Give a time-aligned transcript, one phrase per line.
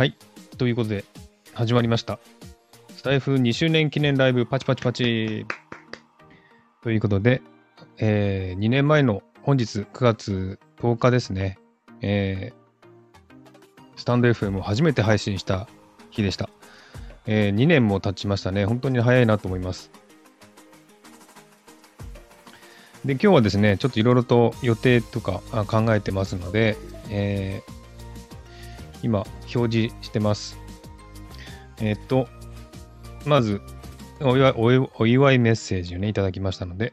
[0.00, 0.16] はい。
[0.56, 1.04] ということで、
[1.52, 2.20] 始まりました。
[2.96, 5.44] スタイフ2周年記念ライブパチパチパチ。
[6.82, 7.42] ということで、
[7.98, 11.58] えー2年前の本日9月10日ですね、
[12.00, 15.68] えースタンド FM を初めて配信した
[16.10, 16.48] 日でした。
[17.26, 18.64] えー2年も経ちましたね。
[18.64, 19.90] 本当に早いなと思います。
[23.04, 26.78] で、今日はですね、ちょっといろいろと予定とか考えてますので、
[27.10, 27.79] えー
[29.02, 30.58] 今、表示してます。
[31.80, 32.28] えっと、
[33.26, 33.60] まず
[34.20, 36.92] お祝いお祝い、お祝いメッセージをね、いただきましたので、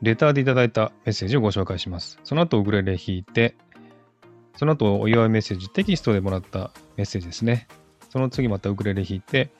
[0.00, 2.18] レターでいただいたメッセージをご紹介します。
[2.24, 3.56] その後、ウクレレ弾いて、
[4.56, 7.68] その後、お祝いメッセージ、テキストでもらったメッセージですね。
[8.10, 9.50] その次、またウクレレ弾いて、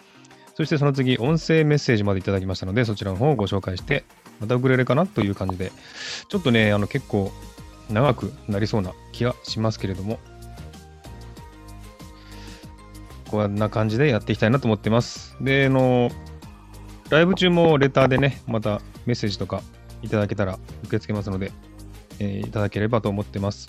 [0.55, 4.05] そしてその次、音声メッセージまでいただきましたので、そちらの方をご紹介して、
[4.41, 5.71] またウクレレかなという感じで、
[6.29, 7.31] ちょっとね、あの結構
[7.91, 10.19] 長くなりそうな気がしますけれども、
[13.29, 15.37] こんな感じでやっていきたいなと思ってます。
[15.41, 16.11] で、あの、
[17.11, 19.63] ライブ中もレターでね、またメッセージとか
[20.03, 21.53] いただけたら受け付けますので、
[22.19, 23.69] えーいただければと思ってます。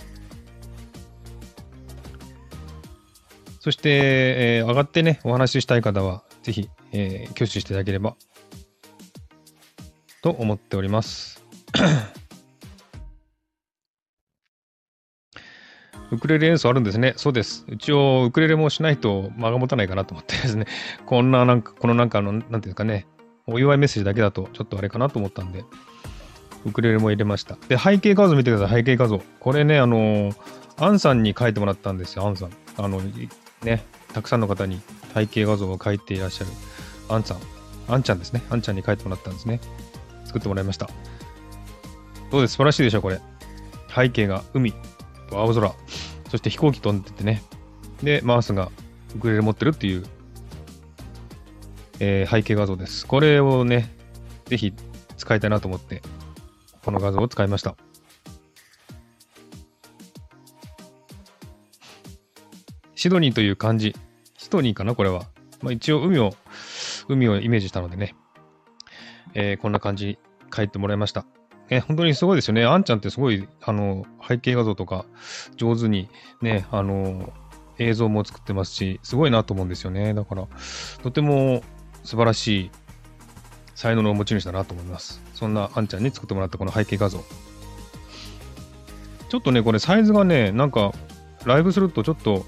[3.59, 8.15] そして、えー上がってね、お話ししたい方は、ぜひ、えー挙手していただければ
[10.21, 11.43] と思っております。
[16.11, 17.13] ウクレレ演奏あるんですね。
[17.17, 17.65] そうです。
[17.69, 20.65] 一応、ウクレレもしないと間が持たないかなと思ってですね。
[21.05, 23.05] こんな、なんか、このなんかの、なんていうんですかね、
[23.45, 25.63] お祝いメッセージだけだとちょっとあれかなと思ったんで、
[26.65, 27.57] ウクレレも入れました。
[27.67, 29.21] で、背景画像見てください、背景画像。
[29.39, 30.33] これね、あの、
[30.77, 32.49] アンさんに書いてもらったんですよ、アンさん。
[32.77, 33.01] あの、
[33.63, 34.81] ね、たくさんの方に
[35.13, 36.49] 背景画像を書いていらっしゃる
[37.09, 37.37] アンさん。
[37.87, 38.41] アンちゃんですね。
[38.49, 39.59] アンちゃんに書いてもらったんですね。
[40.25, 40.87] 作ってもらいました。
[42.31, 42.51] どうです？
[42.51, 43.19] 素晴らしいでしょ、これ。
[43.93, 44.73] 背景が海
[45.29, 45.73] と青空。
[46.29, 47.41] そして飛行機飛んでてね。
[48.03, 48.71] で、マウスが
[49.15, 50.05] ウクレレ持ってるっていう、
[51.99, 53.05] えー背景画像です。
[53.05, 53.89] これをね、
[54.45, 54.73] ぜひ
[55.17, 56.01] 使いたいなと思って、
[56.85, 57.75] この画像を使いました。
[62.95, 63.95] シドニーという漢字。
[64.37, 65.23] シドニーかなこれは。
[65.61, 66.33] まあ、一応海を、
[67.07, 68.15] 海をイメージしたのでね。
[69.33, 70.19] えーこんな感じ
[70.55, 71.25] 書いてもらいました。
[71.69, 72.65] え、本当にすごいですよね。
[72.65, 75.05] あんちゃんってすごい、あの、背景画像とか
[75.55, 76.09] 上手に
[76.41, 77.31] ね、あの、
[77.77, 80.13] 映像も作ってますし、すごいなと思うんですよね。
[80.13, 80.47] だから、
[81.03, 81.63] とても
[82.03, 82.71] 素晴らしい
[83.75, 85.21] 才能の持ち主だなと思います。
[85.33, 87.23] そんなあんちゃんに作ってもらったこの背景画像。
[89.29, 90.91] ちょっとね、これサイズがね、なんか、
[91.45, 92.45] ライブするとちょっと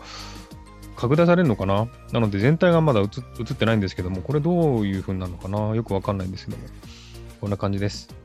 [0.97, 1.87] 拡大されるのかな？
[2.11, 5.73] なので全体がまだ映ってないんですけども、これどういう風になるのかな？
[5.75, 6.63] よくわかんないんですけども。
[7.39, 8.20] こんな感じです。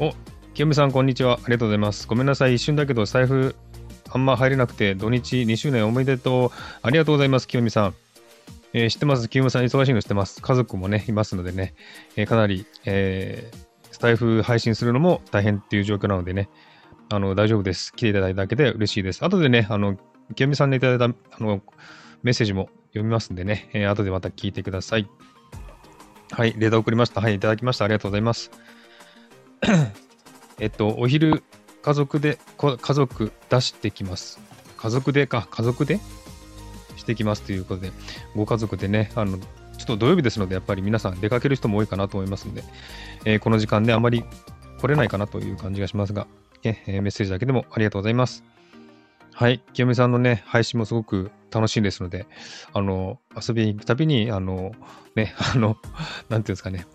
[0.00, 0.14] お、
[0.54, 1.34] 清美さん、こんにちは。
[1.34, 2.06] ありがとうございます。
[2.06, 2.54] ごめんなさい。
[2.54, 3.54] 一瞬だけど、財布、
[4.10, 6.58] あんま入れなくて、土日2周年おめでとう。
[6.82, 7.94] ありがとうございます、清美さん。
[8.74, 9.28] えー知ってます？
[9.28, 10.40] 清美さん、忙しいの知ってます。
[10.40, 11.74] 家族もね、いますのでね、
[12.16, 13.56] えーかなり、えー
[13.90, 16.48] スタイフ配信するのも大変っていう状況なのでね、
[17.10, 17.92] あの、大丈夫です。
[17.94, 19.22] 来ていただいただけで嬉しいです。
[19.22, 19.98] 後でね、あの、
[20.34, 21.62] 清美さんにいただいた、あの、
[22.22, 25.06] メッセージも読みますんでね、えー後でまた聞いてください。
[26.30, 27.20] はい、レター送りました。
[27.20, 27.84] はい、いただきました。
[27.84, 28.50] ありがとうございます。
[30.58, 31.42] えっと、お昼、
[31.82, 34.40] 家族で、家族出してきます。
[34.76, 35.26] 家族で？
[35.26, 36.00] か、家族で？
[36.96, 37.92] してきますということで、
[38.36, 39.46] ご家族でね、あの、ちょ
[39.82, 42.62] っと土曜日ですので、やっぱり皆さん出かける人も多いかなと思いますので、
[43.24, 44.24] えーこの時間であまり
[44.80, 46.26] 来れないかなという感じがしますが、
[46.62, 48.44] えーメッセージだけでもありがとうございます。
[49.32, 52.26] はい、清美さんのね、配信もすごく楽しいですので、
[52.72, 54.72] あの、遊びに行くたびに、あの、
[55.16, 55.78] ね、あの、
[56.28, 56.86] なんていうんですかね、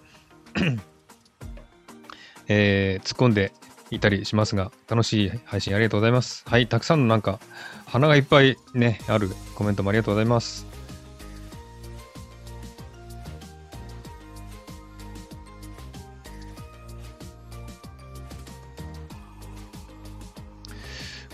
[2.47, 3.51] えー突っ込んで
[3.89, 6.43] いたりしますが、楽しい配信ありがとうございます。
[6.47, 7.39] はい、たくさんのなんか、
[7.85, 10.65] 花がいっぱいね、あるコメントもありがとうございます。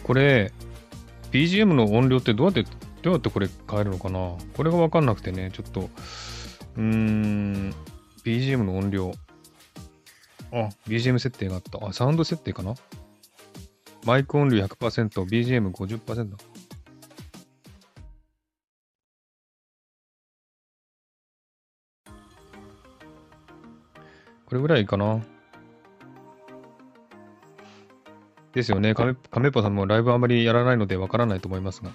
[0.04, 0.52] これ、
[1.32, 2.66] BGM の音量ってどうやって、
[3.02, 4.36] どうやってこれ変えるのかな？
[4.56, 5.90] これがわかんなくてね、ちょっと、
[6.78, 7.74] うーん、
[8.24, 9.12] BGM の音量。
[10.54, 11.84] あ、BGM 設定があった。
[11.86, 12.76] あ、サウンド設定かな？
[14.06, 16.36] マイク音量100%、BGM50%。
[24.46, 25.20] これぐらいかな？
[28.54, 28.94] ですよね。
[28.94, 31.90] カメカメポさんもライブあんまりやらないのでわからないと思いますが。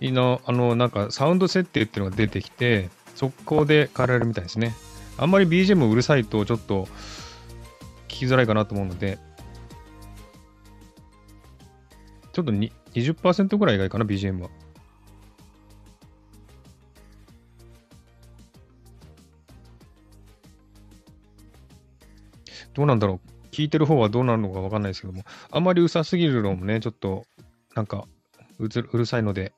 [0.00, 4.74] いな、あの、なんかサウンド設定っていうのが出てきて、速攻で変えられるみたいですね。
[5.18, 6.84] あんまり BGM うるさいとちょっと
[8.08, 9.18] 聞きづらいかなと思うので、
[12.32, 14.48] ちょっとに20%ぐらいがいいかな、BGM は。
[22.72, 23.30] どうなんだろう。
[23.50, 27.26] 聞いてる方はどうなるのかわかんないですけども、あんまりうさすぎるのもね、ちょっと、
[27.74, 28.06] なんか
[28.58, 29.52] うる、うるさいので、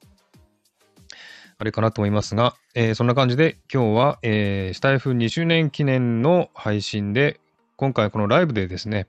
[1.63, 7.39] あれかなと思いますが、えー、そんな感じで今日は、えー、スタイフ2周年記念の配信で、
[7.77, 9.07] 今回このライブでですね、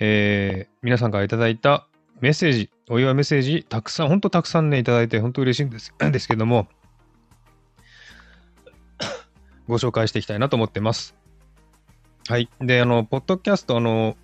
[0.00, 1.86] えー、皆さんからいただいた
[2.20, 6.66] メッセージ、お祝いメッセージ、たくさん、本当たくさんね、いただいて、本当嬉しいんです ですけども、
[9.68, 11.14] ご紹介していきたいなと思ってます。
[12.26, 12.48] はい。
[12.60, 14.16] で、あの、ポッドキャスト、あの、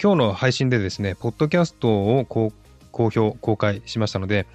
[0.00, 2.52] 今日の配信でですね、ポッドキャストを公
[2.92, 4.46] 表、公開しましたので、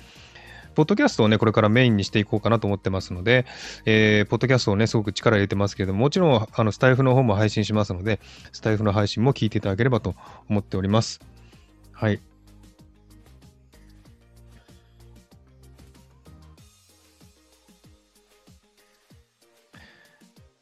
[0.80, 3.46] ポッドキャストをね、これからメインにしていこうかなと思ってますので、
[3.86, 8.22] えー、ポッドキャストをね、すごく力入れてますけれども、もちろん、あの、スタイフの方も配信しますので、
[8.54, 10.16] スタイフの配信も聞いていただければと
[10.48, 11.20] 思っております。
[11.92, 12.22] はい。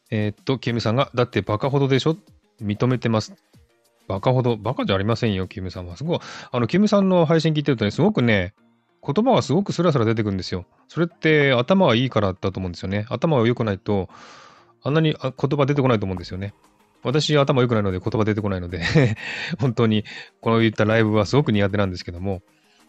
[0.09, 2.17] えー、っと、キムさんが、だってバカほどでしょ？
[2.59, 3.35] 認めてます。
[4.07, 5.95] バカほど、バカじゃありませんよ、キムさんは。
[5.95, 6.19] すごい、
[6.51, 8.55] あの、キムさんの配信聞いてるとね、すごくね、
[9.13, 10.65] 言葉がすごくスラスラ出てくるんですよ。
[10.89, 13.05] それって頭がいいからだと思うんですよね。
[13.09, 14.09] 頭が良くないと、
[14.83, 16.53] あんなに言葉出てこないと思うんですよね。
[17.03, 18.81] 私、頭良くないので言葉出てこないので
[19.59, 20.03] 本当に、
[20.41, 22.41] この言ったライブはすごく苦手なんですけども、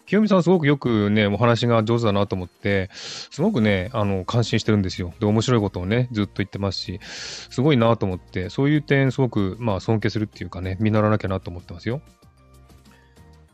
[0.07, 5.13] 清美さんすごくよくね、お話が上手だなと思って、すごくね、あの、感心してるんですよ。
[5.21, 12.01] で、面白いことをね、ずっと言ってますし、すごいなと思って、そういう点、すごく、まあ、尊敬するっていうかね、見習わなきゃなと思ってますよ。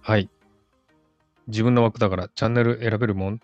[0.00, 0.30] はい。
[1.46, 3.40] 自分の枠だから、チャンネル選べるもん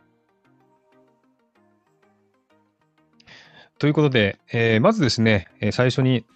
[3.79, 6.27] ということで、えー、まずですね、えー、最初に、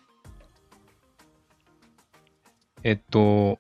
[2.83, 3.59] えっと、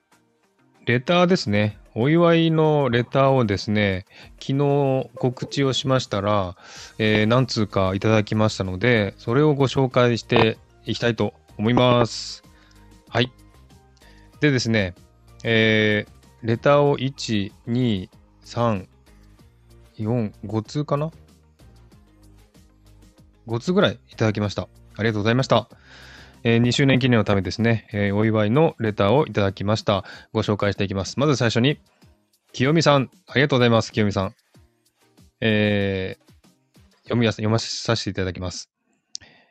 [0.86, 1.78] レターですね。
[1.94, 4.04] お祝いのレターをですね、
[4.40, 6.56] 昨日告知をしましたら、
[6.98, 12.42] えー、何通かいただきましたので、それをご紹介していきたいと思います。
[13.08, 13.30] はい。
[14.40, 14.94] でですね、
[15.44, 16.13] えー、
[16.44, 18.10] レターを1、2、
[18.44, 18.86] 3、
[19.96, 21.10] 4、5通かな
[23.46, 24.68] ?5 通ぐらいいただきました。
[24.96, 25.70] ありがとうございました。
[26.42, 30.04] えー、2周年記念のためですね、えー、お祝いのレターをいただきました。
[30.34, 31.18] ご紹介していきます。
[31.18, 31.78] まず最初に、
[32.52, 34.34] 清美さん、ありがとうございます、清美さん。
[35.40, 38.68] えー、読みやす、読まさせていただきます。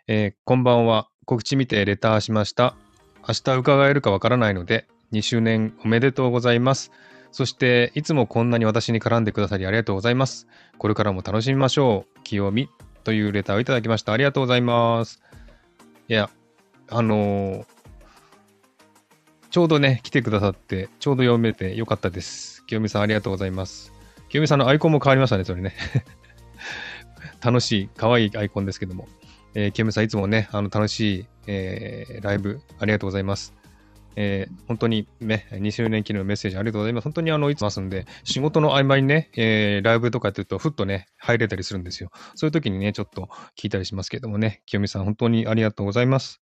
[0.08, 1.08] えー、こんばんは。
[1.26, 2.76] 告知見てレターしました。
[3.28, 6.92] 明日伺えるかわからないので、2周年おめでとうございます。
[7.32, 10.48] そして、いつもこんなに私に絡んでくださりありがとうございます。
[10.78, 12.24] これからも楽しみましょう。
[12.24, 12.70] 清美
[13.04, 14.12] というレターをいただきました。
[14.12, 15.22] ありがとうございます。
[16.08, 16.30] いや、
[16.90, 17.66] あのー、
[19.52, 22.66] ちょうどね、来てくださって、ちょうど読めてよかったです。
[22.66, 23.94] 清美さんありがとうございます。
[24.30, 25.76] 清美さんのアイコンも変わりましたね、それね。
[27.44, 29.08] 楽しい、可愛いアイコンですけども。
[29.56, 33.54] えー、清美さんいつもね、あの楽しい、えー、ライブありがとうございます。
[34.16, 37.04] えー、本当にね、2周年記念のメッセージありがとうございます。
[37.04, 42.12] 本当にあの、いつもますんで、仕事の合間にね、えー、ライブとかやってると、ふっとね、入れたりするんですよ。
[42.36, 46.42] そういう時にね、ちょっと聞いたりしますけどもね、清美さん本当にありがとうございます。